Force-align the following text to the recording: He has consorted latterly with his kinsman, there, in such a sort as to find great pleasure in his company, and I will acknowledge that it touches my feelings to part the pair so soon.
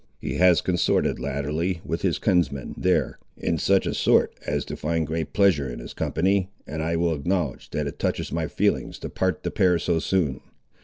He 0.19 0.37
has 0.37 0.61
consorted 0.61 1.19
latterly 1.19 1.79
with 1.85 2.01
his 2.01 2.17
kinsman, 2.17 2.73
there, 2.75 3.19
in 3.37 3.59
such 3.59 3.85
a 3.85 3.93
sort 3.93 4.33
as 4.47 4.65
to 4.65 4.75
find 4.75 5.05
great 5.05 5.31
pleasure 5.31 5.69
in 5.69 5.77
his 5.77 5.93
company, 5.93 6.49
and 6.65 6.81
I 6.81 6.95
will 6.95 7.13
acknowledge 7.13 7.69
that 7.69 7.85
it 7.85 7.99
touches 7.99 8.31
my 8.31 8.47
feelings 8.47 8.97
to 8.97 9.09
part 9.09 9.43
the 9.43 9.51
pair 9.51 9.77
so 9.77 9.99
soon. 9.99 10.39